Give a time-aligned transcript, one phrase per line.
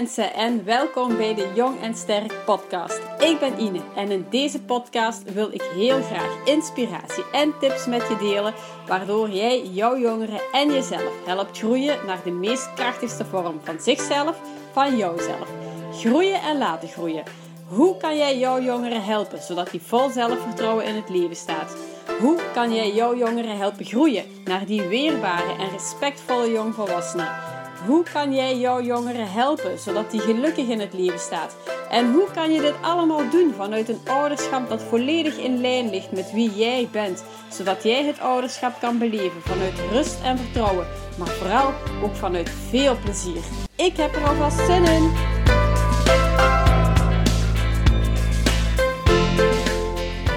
[0.00, 3.00] mensen en welkom bij de Jong en Sterk podcast.
[3.18, 8.08] Ik ben Ine en in deze podcast wil ik heel graag inspiratie en tips met
[8.08, 8.54] je delen,
[8.86, 14.40] waardoor jij jouw jongeren en jezelf helpt groeien naar de meest krachtigste vorm van zichzelf,
[14.72, 15.48] van jouzelf.
[15.92, 17.24] Groeien en laten groeien.
[17.68, 21.76] Hoe kan jij jouw jongeren helpen zodat die vol zelfvertrouwen in het leven staat?
[22.20, 27.49] Hoe kan jij jouw jongeren helpen groeien naar die weerbare en respectvolle jongvolwassenen?
[27.86, 31.56] Hoe kan jij jouw jongeren helpen zodat die gelukkig in het leven staat?
[31.90, 36.12] En hoe kan je dit allemaal doen vanuit een ouderschap dat volledig in lijn ligt
[36.12, 40.86] met wie jij bent, zodat jij het ouderschap kan beleven vanuit rust en vertrouwen,
[41.18, 41.72] maar vooral
[42.02, 43.42] ook vanuit veel plezier?
[43.76, 45.10] Ik heb er alvast zin in!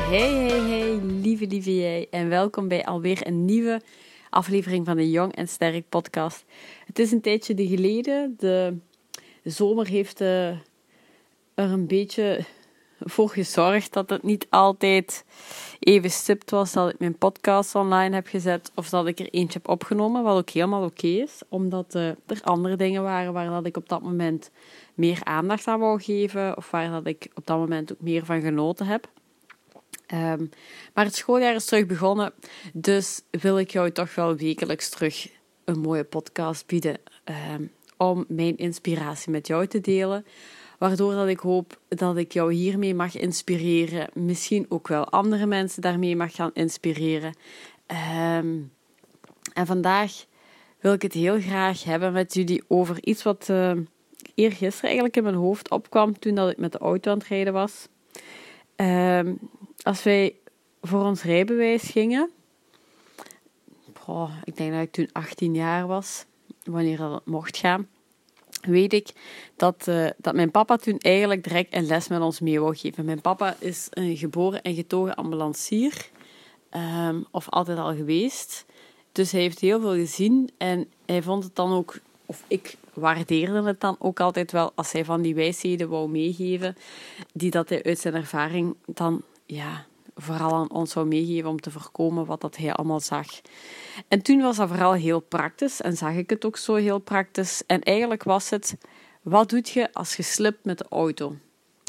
[0.09, 3.81] Hey, hey, hey, lieve, lieve jij, en welkom bij alweer een nieuwe
[4.33, 6.45] aflevering van de Jong en Sterk podcast.
[6.85, 8.35] Het is een tijdje geleden.
[8.37, 8.77] De
[9.43, 10.61] zomer heeft uh, er
[11.53, 12.45] een beetje
[12.99, 15.25] voor gezorgd dat het niet altijd
[15.79, 19.59] even stipt was dat ik mijn podcast online heb gezet of dat ik er eentje
[19.63, 23.65] heb opgenomen, wat ook helemaal oké is, omdat uh, er andere dingen waren waar dat
[23.65, 24.51] ik op dat moment
[24.93, 28.41] meer aandacht aan wou geven of waar dat ik op dat moment ook meer van
[28.41, 29.07] genoten heb.
[30.13, 30.49] Um,
[30.93, 32.33] maar het schooljaar is terug begonnen,
[32.73, 35.29] dus wil ik jou toch wel wekelijks terug
[35.65, 36.97] een mooie podcast bieden
[37.55, 40.25] um, om mijn inspiratie met jou te delen.
[40.77, 44.09] Waardoor dat ik hoop dat ik jou hiermee mag inspireren.
[44.13, 47.35] Misschien ook wel andere mensen daarmee mag gaan inspireren.
[48.37, 48.71] Um,
[49.53, 50.25] en vandaag
[50.79, 53.71] wil ik het heel graag hebben met jullie over iets wat uh,
[54.35, 57.53] eergisteren eigenlijk in mijn hoofd opkwam toen dat ik met de auto aan het rijden
[57.53, 57.87] was.
[58.75, 59.39] Um,
[59.83, 60.35] als wij
[60.81, 62.31] voor ons rijbewijs gingen,
[64.43, 66.25] ik denk dat ik toen 18 jaar was,
[66.63, 67.87] wanneer dat mocht gaan,
[68.61, 69.09] weet ik
[69.55, 73.05] dat, uh, dat mijn papa toen eigenlijk direct een les met ons mee wou geven.
[73.05, 76.09] Mijn papa is een geboren en getogen ambulancier,
[76.71, 78.65] um, of altijd al geweest.
[79.11, 83.63] Dus hij heeft heel veel gezien en hij vond het dan ook, of ik waardeerde
[83.63, 86.75] het dan ook altijd wel als hij van die wijsheden wou meegeven,
[87.33, 89.21] die dat hij uit zijn ervaring dan
[89.53, 93.27] ja, vooral aan ons zou meegeven om te voorkomen wat dat hij allemaal zag.
[94.07, 97.63] En toen was dat vooral heel praktisch en zag ik het ook zo heel praktisch.
[97.65, 98.77] En eigenlijk was het,
[99.21, 101.35] wat doe je als je slipt met de auto?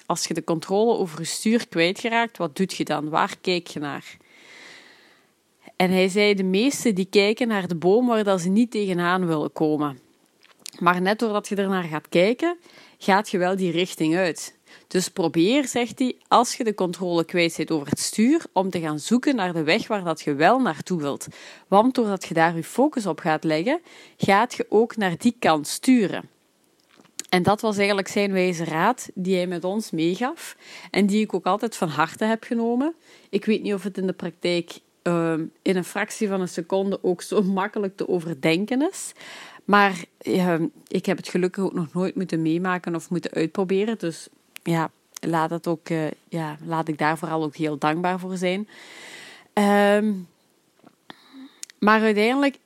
[0.06, 3.08] Als je de controle over je stuur kwijtgeraakt, wat doe je dan?
[3.08, 4.16] Waar kijk je naar?
[5.76, 9.52] En hij zei, de meesten die kijken naar de boom waar ze niet tegenaan willen
[9.52, 9.98] komen.
[10.78, 12.56] Maar net doordat je ernaar gaat kijken,
[12.98, 14.56] gaat je wel die richting uit.
[14.86, 18.80] Dus probeer, zegt hij, als je de controle kwijt bent over het stuur, om te
[18.80, 21.26] gaan zoeken naar de weg waar dat je wel naartoe wilt.
[21.68, 23.80] Want doordat je daar je focus op gaat leggen,
[24.16, 26.28] gaat je ook naar die kant sturen.
[27.28, 30.56] En dat was eigenlijk zijn wijze raad die hij met ons meegaf
[30.90, 32.94] en die ik ook altijd van harte heb genomen.
[33.30, 36.98] Ik weet niet of het in de praktijk uh, in een fractie van een seconde
[37.02, 39.12] ook zo makkelijk te overdenken is.
[39.64, 40.54] Maar uh,
[40.86, 43.98] ik heb het gelukkig ook nog nooit moeten meemaken of moeten uitproberen.
[43.98, 44.28] Dus
[44.64, 48.68] ja, laat, het ook, uh, ja, laat ik daar vooral ook heel dankbaar voor zijn.
[49.98, 50.28] Um,
[51.78, 52.58] maar uiteindelijk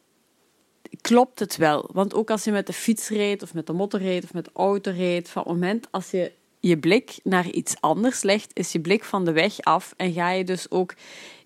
[1.01, 1.91] klopt het wel.
[1.93, 4.45] Want ook als je met de fiets rijdt, of met de motor rijdt, of met
[4.45, 8.73] de auto rijdt, van het moment als je je blik naar iets anders legt, is
[8.73, 10.95] je blik van de weg af en ga je dus ook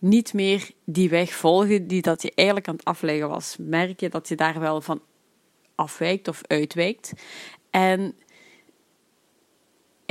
[0.00, 3.56] niet meer die weg volgen die dat je eigenlijk aan het afleggen was.
[3.58, 5.00] Merk je dat je daar wel van
[5.74, 7.12] afwijkt of uitwijkt.
[7.70, 8.14] En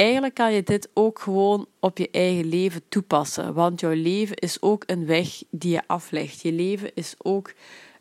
[0.02, 3.54] eigenlijk kan je dit ook gewoon op je eigen leven toepassen.
[3.54, 6.42] Want jouw leven is ook een weg die je aflegt.
[6.42, 7.54] Je leven is ook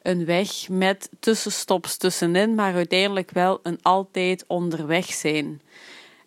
[0.03, 5.61] een weg met tussenstops tussenin, maar uiteindelijk wel een altijd onderweg zijn.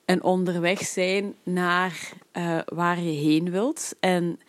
[0.05, 3.95] Een onderweg zijn naar uh, waar je heen wilt.
[3.99, 4.39] En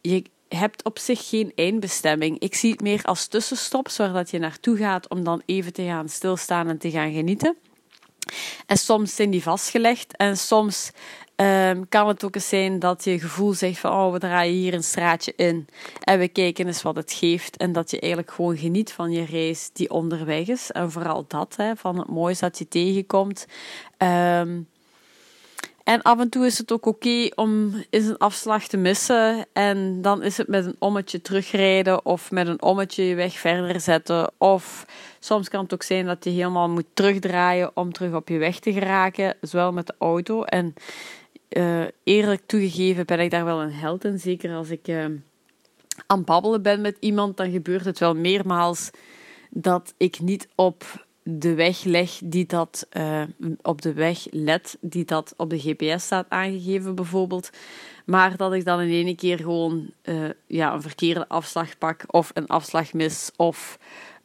[0.00, 2.38] je hebt op zich geen eindbestemming.
[2.38, 5.82] Ik zie het meer als tussenstops waar dat je naartoe gaat om dan even te
[5.82, 7.56] gaan stilstaan en te gaan genieten.
[8.66, 10.90] En soms zijn die vastgelegd en soms
[11.36, 14.74] um, kan het ook eens zijn dat je gevoel zegt van oh, we draaien hier
[14.74, 15.66] een straatje in
[16.00, 17.56] en we kijken eens wat het geeft.
[17.56, 20.70] En dat je eigenlijk gewoon geniet van je reis die onderweg is.
[20.70, 23.46] En vooral dat, hè, van het moois dat je tegenkomt.
[23.98, 24.68] Um,
[25.88, 29.46] en af en toe is het ook oké om eens een afslag te missen.
[29.52, 33.80] En dan is het met een ommetje terugrijden of met een ommetje je weg verder
[33.80, 34.30] zetten.
[34.38, 34.86] Of
[35.18, 38.58] soms kan het ook zijn dat je helemaal moet terugdraaien om terug op je weg
[38.58, 39.36] te geraken.
[39.40, 40.42] Zowel met de auto.
[40.42, 40.74] En
[41.48, 44.18] uh, eerlijk toegegeven ben ik daar wel een held in.
[44.18, 45.04] Zeker als ik uh,
[46.06, 48.90] aan babbelen ben met iemand, dan gebeurt het wel meermaals
[49.50, 53.22] dat ik niet op de weg leg die dat uh,
[53.62, 57.50] op de weg let die dat op de GPS staat aangegeven bijvoorbeeld.
[58.04, 62.30] Maar dat ik dan in één keer gewoon uh, ja, een verkeerde afslag pak of
[62.34, 63.78] een afslag mis of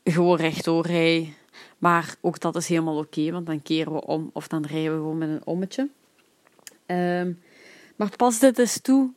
[0.03, 1.33] gewoon rechtdoor rij.
[1.77, 4.97] Maar ook dat is helemaal oké, want dan keren we om of dan rijden we
[4.97, 5.89] gewoon met een ommetje.
[6.87, 7.41] Um,
[7.95, 9.11] maar pas dit eens toe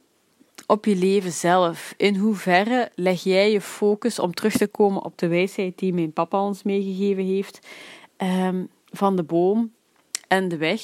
[0.67, 1.95] op je leven zelf.
[1.97, 6.13] In hoeverre leg jij je focus om terug te komen op de wijsheid die mijn
[6.13, 7.67] papa ons meegegeven heeft
[8.19, 9.73] um, van de boom
[10.29, 10.81] en de weg?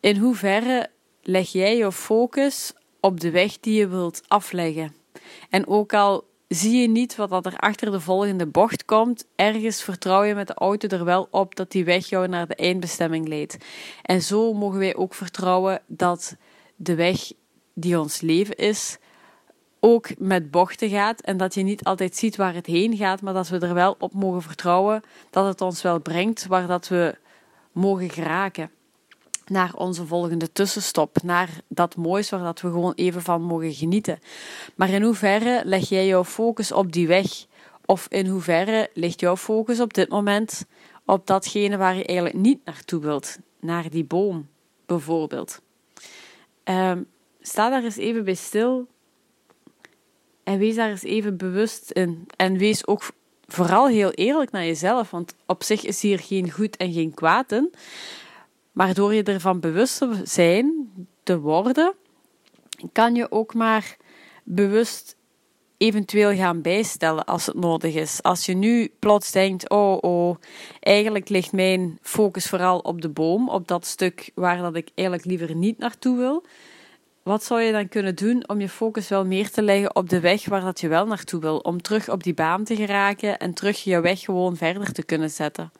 [0.00, 0.90] In hoeverre
[1.22, 4.94] leg jij je focus op de weg die je wilt afleggen?
[5.50, 10.22] En ook al zie je niet wat er achter de volgende bocht komt, ergens vertrouw
[10.22, 13.56] je met de auto er wel op dat die weg jou naar de eindbestemming leidt.
[14.02, 16.36] En zo mogen wij ook vertrouwen dat
[16.76, 17.32] de weg
[17.74, 18.98] die ons leven is,
[19.80, 23.34] ook met bochten gaat en dat je niet altijd ziet waar het heen gaat, maar
[23.34, 27.16] dat we er wel op mogen vertrouwen dat het ons wel brengt waar dat we
[27.72, 28.70] mogen geraken.
[29.46, 34.18] Naar onze volgende tussenstop, naar dat moois waar dat we gewoon even van mogen genieten.
[34.74, 37.46] Maar in hoeverre leg jij jouw focus op die weg?
[37.84, 40.64] Of in hoeverre ligt jouw focus op dit moment
[41.04, 43.38] op datgene waar je eigenlijk niet naartoe wilt?
[43.60, 44.48] Naar die boom,
[44.86, 45.60] bijvoorbeeld.
[46.64, 47.06] Um,
[47.42, 48.88] sta daar eens even bij stil
[50.42, 52.26] en wees daar eens even bewust in.
[52.36, 53.10] En wees ook
[53.46, 57.52] vooral heel eerlijk naar jezelf, want op zich is hier geen goed en geen kwaad
[57.52, 57.72] in.
[58.72, 60.90] Maar door je ervan bewust te zijn,
[61.22, 61.94] te worden,
[62.92, 63.96] kan je ook maar
[64.44, 65.16] bewust
[65.76, 68.22] eventueel gaan bijstellen als het nodig is.
[68.22, 70.36] Als je nu plots denkt: oh, oh,
[70.80, 75.28] eigenlijk ligt mijn focus vooral op de boom, op dat stuk waar dat ik eigenlijk
[75.28, 76.44] liever niet naartoe wil
[77.22, 80.20] wat zou je dan kunnen doen om je focus wel meer te leggen op de
[80.20, 81.58] weg waar dat je wel naartoe wil?
[81.58, 85.30] Om terug op die baan te geraken en terug je weg gewoon verder te kunnen
[85.30, 85.72] zetten.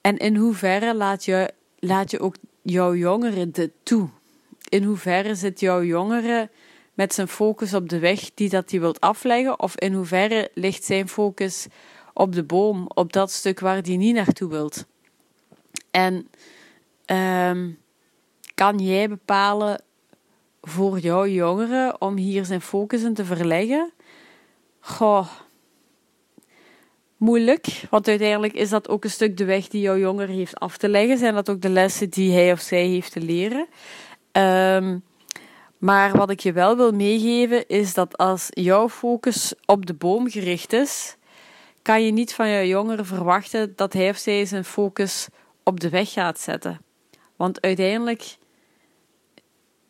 [0.00, 4.08] En in hoeverre laat je, laat je ook jouw jongere dit toe?
[4.68, 6.50] In hoeverre zit jouw jongere
[6.94, 9.60] met zijn focus op de weg die dat hij wilt afleggen?
[9.60, 11.66] Of in hoeverre ligt zijn focus
[12.12, 14.86] op de boom, op dat stuk waar hij niet naartoe wilt?
[15.90, 16.28] En
[17.06, 17.78] um,
[18.58, 19.82] kan jij bepalen
[20.62, 23.92] voor jouw jongeren om hier zijn focus in te verleggen?
[24.80, 25.28] Goh,
[27.16, 30.76] moeilijk, want uiteindelijk is dat ook een stuk de weg die jouw jongere heeft af
[30.76, 31.18] te leggen.
[31.18, 33.66] Zijn dat ook de lessen die hij of zij heeft te leren?
[34.32, 35.04] Um,
[35.78, 40.30] maar wat ik je wel wil meegeven is dat als jouw focus op de boom
[40.30, 41.16] gericht is,
[41.82, 45.28] kan je niet van jouw jongere verwachten dat hij of zij zijn focus
[45.62, 46.80] op de weg gaat zetten.
[47.36, 48.36] Want uiteindelijk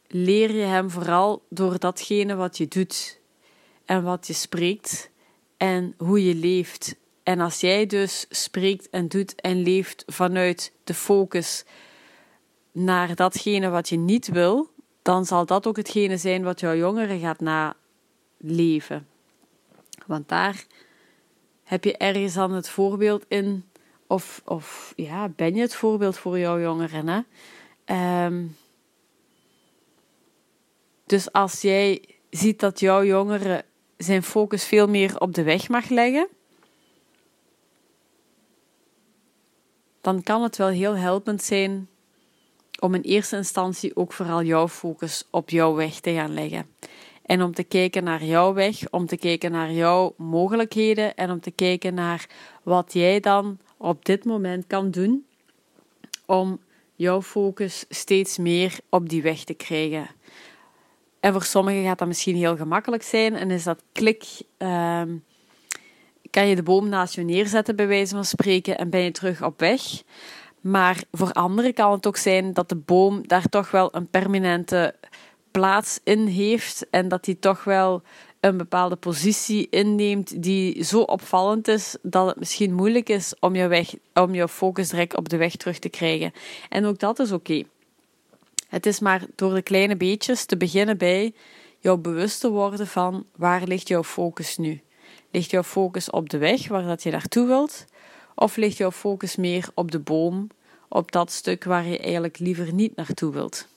[0.08, 3.20] leer je hem vooral door datgene wat je doet
[3.84, 5.10] en wat je spreekt
[5.56, 6.96] en hoe je leeft.
[7.22, 11.64] En als jij dus spreekt en doet en leeft vanuit de focus
[12.72, 14.70] naar datgene wat je niet wil,
[15.02, 19.06] dan zal dat ook hetgene zijn wat jouw jongere gaat naleven.
[20.06, 20.64] Want daar
[21.64, 23.64] heb je ergens dan het voorbeeld in,
[24.06, 27.08] of, of ja, ben je het voorbeeld voor jouw jongeren.
[27.08, 28.24] Hè?
[28.26, 28.56] Um,
[31.08, 33.64] dus als jij ziet dat jouw jongere
[33.96, 36.28] zijn focus veel meer op de weg mag leggen,
[40.00, 41.88] dan kan het wel heel helpend zijn
[42.80, 46.66] om in eerste instantie ook vooral jouw focus op jouw weg te gaan leggen.
[47.22, 51.40] En om te kijken naar jouw weg, om te kijken naar jouw mogelijkheden en om
[51.40, 52.26] te kijken naar
[52.62, 55.26] wat jij dan op dit moment kan doen
[56.26, 56.60] om
[56.94, 60.08] jouw focus steeds meer op die weg te krijgen.
[61.20, 64.24] En voor sommigen gaat dat misschien heel gemakkelijk zijn en is dat klik.
[64.56, 65.16] Ehm,
[66.30, 69.42] kan je de boom naast je neerzetten, bij wijze van spreken, en ben je terug
[69.42, 69.82] op weg.
[70.60, 74.94] Maar voor anderen kan het ook zijn dat de boom daar toch wel een permanente
[75.50, 78.02] plaats in heeft en dat hij toch wel
[78.40, 83.66] een bepaalde positie inneemt die zo opvallend is dat het misschien moeilijk is om je,
[83.66, 86.32] weg, om je focus direct op de weg terug te krijgen.
[86.68, 87.62] En ook dat is oké.
[88.68, 91.34] Het is maar door de kleine beetjes te beginnen bij
[91.78, 94.80] jou bewust te worden van waar ligt jouw focus nu?
[95.30, 97.84] Ligt jouw focus op de weg waar dat je naartoe wilt?
[98.34, 100.48] Of ligt jouw focus meer op de boom,
[100.88, 103.68] op dat stuk waar je eigenlijk liever niet naartoe wilt?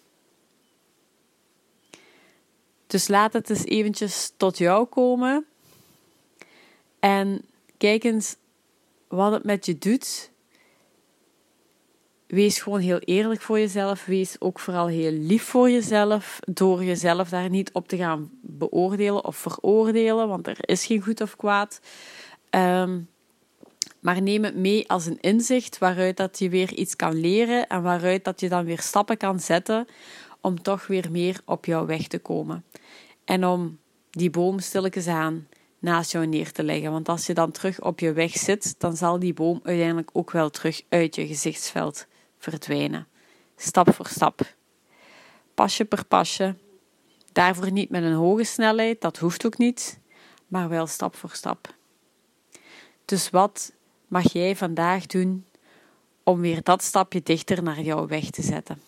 [2.88, 5.46] Dus laat het eens eventjes tot jou komen
[7.00, 7.42] en
[7.78, 8.36] kijk eens
[9.08, 10.31] wat het met je doet
[12.32, 14.06] wees gewoon heel eerlijk voor jezelf.
[14.06, 16.40] Wees ook vooral heel lief voor jezelf.
[16.46, 20.28] Door jezelf daar niet op te gaan beoordelen of veroordelen.
[20.28, 21.82] Want er is geen goed of kwaad.
[22.50, 23.00] Ehm,
[24.00, 27.82] Maar neem het mee als een inzicht waaruit dat je weer iets kan leren en
[27.82, 29.88] waaruit dat je dan weer stappen kan zetten
[30.42, 32.64] om toch weer meer op jouw weg te komen.
[33.26, 33.78] En om
[34.10, 35.48] die boom stilletjes aan
[35.80, 36.92] naast jou neer te leggen.
[36.92, 40.32] Want als je dan terug op je weg zit, dan zal die boom uiteindelijk ook
[40.32, 42.08] wel terug uit je gezichtsveld
[42.42, 43.08] verdwijnen.
[43.56, 44.56] Stap voor stap.
[45.54, 46.56] Pasje per pasje.
[47.32, 50.00] Daarvoor niet met een hoge snelheid, dat hoeft ook niet,
[50.48, 51.74] maar wel stap voor stap.
[53.06, 53.74] Dus wat
[54.08, 55.46] mag jij vandaag doen
[56.24, 58.82] om weer dat stapje dichter naar jouw weg te zetten?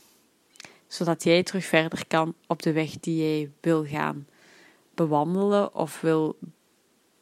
[0.88, 4.28] Zodat jij terug verder kan op de weg die jij wil gaan
[4.96, 6.38] bewandelen of wil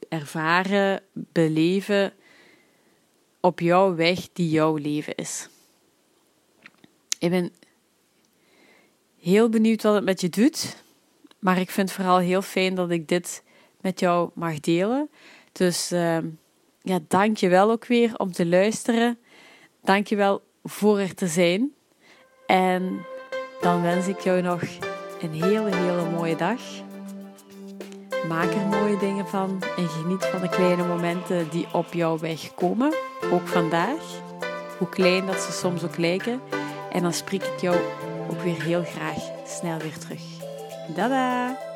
[0.09, 2.13] ervaren, beleven
[3.39, 5.49] op jouw weg die jouw leven is.
[7.21, 7.53] Ik ben
[9.19, 10.83] heel benieuwd wat het met je doet,
[11.39, 13.43] maar ik vind vooral heel fijn dat ik dit
[13.81, 15.09] met jou mag delen.
[15.51, 16.17] Dus uh,
[16.81, 19.19] ja, dank je wel ook weer om te luisteren.
[19.83, 21.73] Dank je wel voor er te zijn.
[22.45, 23.05] En
[23.59, 24.61] dan wens ik jou nog
[25.21, 26.61] een hele, hele mooie dag.
[28.27, 32.53] Maak er mooie dingen van en geniet van de kleine momenten die op jouw weg
[32.53, 32.93] komen.
[33.31, 34.21] Ook vandaag,
[34.77, 36.60] hoe klein dat ze soms ook lijken.
[36.91, 37.77] En dan spreek ik jou
[38.29, 40.21] ook weer heel graag snel weer terug.
[40.95, 41.70] Dada!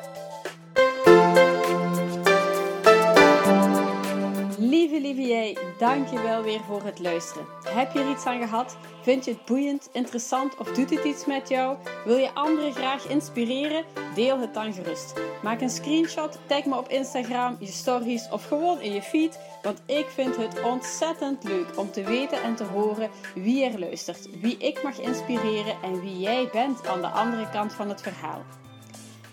[5.78, 7.46] Jij, dank je wel weer voor het luisteren.
[7.64, 8.76] Heb je er iets aan gehad?
[9.02, 11.76] Vind je het boeiend, interessant of doet het iets met jou?
[12.04, 13.84] Wil je anderen graag inspireren?
[14.14, 15.20] Deel het dan gerust.
[15.42, 19.38] Maak een screenshot, tag me op Instagram, je stories of gewoon in je feed.
[19.62, 24.40] Want ik vind het ontzettend leuk om te weten en te horen wie er luistert,
[24.40, 28.44] wie ik mag inspireren en wie jij bent aan de andere kant van het verhaal.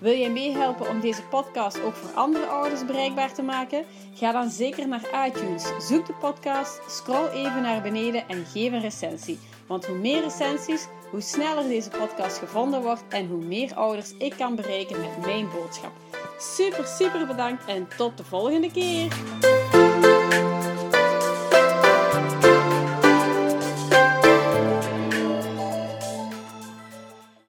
[0.03, 3.85] Wil jij meehelpen om deze podcast ook voor andere ouders bereikbaar te maken?
[4.13, 5.63] Ga dan zeker naar iTunes.
[5.87, 9.39] Zoek de podcast, scroll even naar beneden en geef een recensie.
[9.67, 14.33] Want hoe meer recensies, hoe sneller deze podcast gevonden wordt en hoe meer ouders ik
[14.37, 15.91] kan bereiken met mijn boodschap.
[16.37, 19.52] Super, super bedankt en tot de volgende keer!